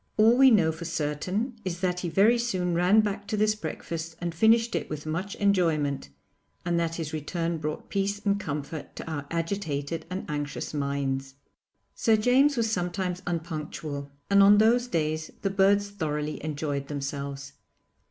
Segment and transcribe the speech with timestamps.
[0.17, 4.15] All we know for certain is that he very soon ran back to this breakfast
[4.19, 6.09] and finished it with much enjoyment,
[6.65, 11.35] and that his return brought peace and comfort to our agitated and anxious minds.
[11.93, 17.51] Sir James was sometimes unpunctual, and on those days the birds thoroughly enjoyed themelves.